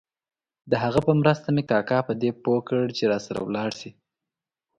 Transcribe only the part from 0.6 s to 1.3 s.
د هغه په